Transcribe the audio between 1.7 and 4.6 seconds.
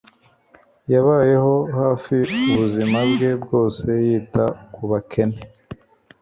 hafi ubuzima bwe bwose yita